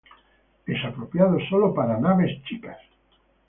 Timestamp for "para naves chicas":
1.75-2.79